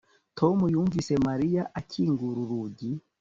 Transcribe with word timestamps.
Tom 0.37 0.57
yumvise 0.73 1.13
Mariya 1.27 1.63
akingura 1.79 2.37
urugi 2.45 2.91